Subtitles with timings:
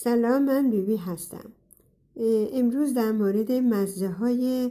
[0.00, 1.52] سلام من بیبی هستم.
[2.52, 4.70] امروز در مورد مزه های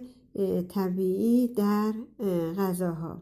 [0.69, 1.93] طبیعی در
[2.57, 3.21] غذاها.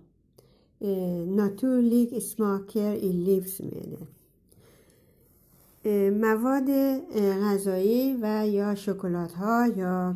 [1.27, 4.07] ناتورلیک سماکر ای لیفز میده
[6.09, 6.69] مواد
[7.19, 10.15] غذایی و یا شکلات ها یا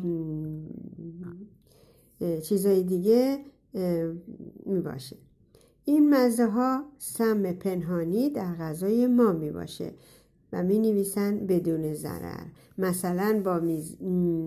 [2.42, 3.38] چیزای دیگه
[4.66, 5.16] می باشه
[5.84, 9.92] این مزه ها سم پنهانی در غذای ما می باشه
[10.52, 12.44] و می نویسن بدون ضرر.
[12.78, 13.60] مثلا با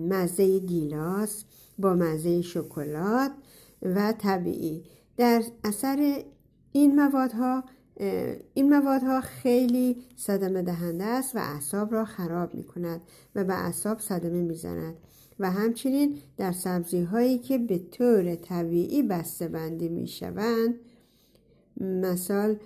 [0.08, 1.44] مزه گیلاس
[1.78, 3.30] با مزه شکلات
[3.82, 4.84] و طبیعی.
[5.16, 6.22] در اثر
[6.72, 7.64] این موادها
[8.54, 13.00] این موادها خیلی صدمه دهنده است و اعصاب را خراب می کند
[13.34, 14.94] و به اعصاب صدمه می زند
[15.38, 20.74] و همچنین در سبزی هایی که به طور طبیعی بسته بندی می شوند
[21.80, 22.56] مثال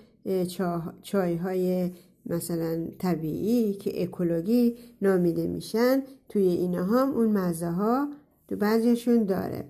[1.03, 1.91] چای های
[2.25, 8.09] مثلا طبیعی که اکولوژی نامیده میشن توی اینها هم اون مزه ها
[8.47, 9.65] تو بعضیشون داره.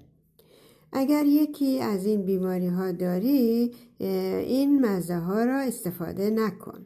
[0.91, 6.85] اگر یکی از این بیماری ها داری این مزه ها را استفاده نکن.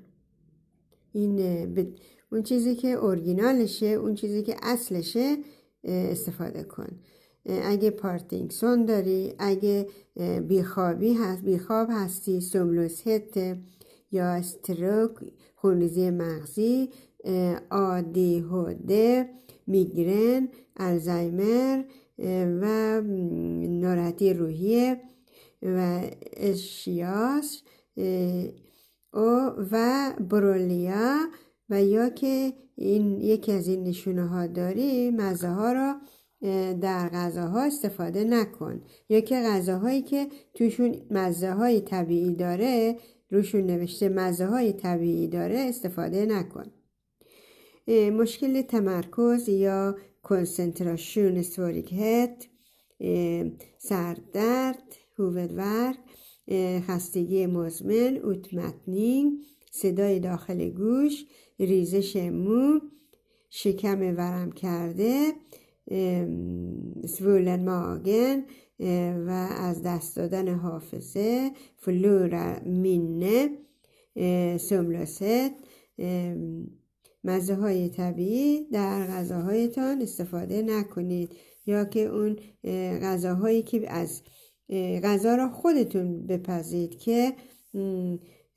[1.11, 1.65] این
[2.31, 5.37] اون چیزی که اورگینالشه اون چیزی که اصلشه
[5.83, 6.99] استفاده کن.
[7.45, 9.87] اگه پارتینگسون داری اگه
[10.47, 13.57] بیخوابی هست بیخواب هستی سوملوسهت
[14.13, 15.11] یا استروک
[15.55, 16.89] خونریزی مغزی
[17.69, 19.29] آدیهوده
[19.67, 20.47] میگرن
[20.77, 21.83] الزایمر
[22.61, 23.01] و
[23.67, 25.01] ناراحتی روحیه
[25.61, 26.01] و
[26.33, 27.61] اشیاس
[29.71, 31.17] و برولیا
[31.69, 35.95] و یا که این یکی از این نشونه ها داری مزه ها را
[36.81, 38.81] در غذاها استفاده نکن.
[39.09, 42.97] یا که غذاهایی که توشون مزه های طبیعی داره
[43.33, 46.65] روشون نوشته مزه های طبیعی داره استفاده نکن.
[47.87, 51.43] مشکل تمرکز یا کنسنتراسیون
[51.91, 52.47] هت
[53.77, 55.97] سردرد هوودورک
[56.87, 59.33] خستگی مزمن اوتمتنینگ
[59.71, 61.25] صدای داخل گوش
[61.59, 62.79] ریزش مو
[63.49, 65.33] شکم ورم کرده
[67.07, 68.43] سوولن ماگن
[69.27, 73.49] و از دست دادن حافظه فلور مینه
[74.57, 75.51] سوملوست
[77.23, 81.29] مزه های طبیعی در غذاهایتان استفاده نکنید.
[81.65, 82.39] یا که اون
[83.01, 84.21] غذاهایی که از
[85.03, 87.33] غذا را خودتون بپزید که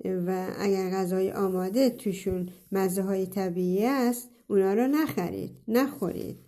[0.05, 6.46] و اگر غذای آماده توشون مزه های طبیعی است اونا را نخرید نخورید.